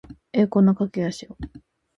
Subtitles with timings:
[0.33, 1.37] 栄光の架橋を